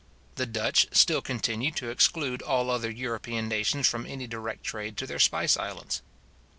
[0.33, 5.05] The Dutch still continue to exclude all other European nations from any direct trade to
[5.05, 6.01] their spice islands.